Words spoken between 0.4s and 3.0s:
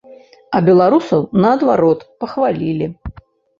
А беларусаў, наадварот, пахвалілі.